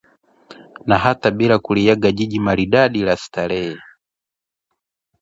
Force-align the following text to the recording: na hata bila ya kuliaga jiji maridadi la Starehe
na 0.85 0.97
hata 0.97 1.31
bila 1.31 1.53
ya 1.53 1.59
kuliaga 1.59 2.11
jiji 2.11 2.39
maridadi 2.39 3.03
la 3.03 3.17
Starehe 3.17 3.77